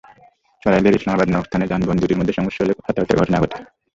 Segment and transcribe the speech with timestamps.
[0.63, 3.57] সরাইলের ইসলামাবাদ নামক স্থানে যানবাহন দুটির মধ্যে সংঘর্ষ হলে হতাহতের ঘটনা ঘটে।